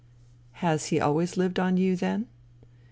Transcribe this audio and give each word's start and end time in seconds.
"Has 0.65 0.87
he 0.87 0.99
always 0.99 1.37
lived 1.37 1.59
on 1.59 1.77
you, 1.77 1.95
then 1.95 2.25